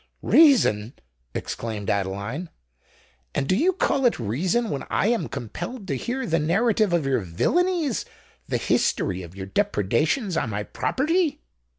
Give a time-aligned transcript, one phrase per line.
[0.23, 0.93] "Reason!"
[1.35, 2.49] exclaimed Adeline:
[3.35, 7.05] "and do you call it reason when I am compelled to hear the narrative of
[7.05, 11.39] your villanies—the history of your depredations on my property?"